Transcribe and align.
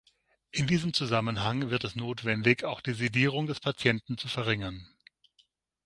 In 0.49 0.65
diesem 0.65 0.95
Zusammenhang 0.95 1.69
wird 1.69 1.83
es 1.83 1.95
notwendig, 1.95 2.63
auch 2.63 2.81
die 2.81 2.93
Sedierung 2.95 3.45
des 3.45 3.59
Patienten 3.59 4.17
zu 4.17 4.27
verringern. 4.29 4.89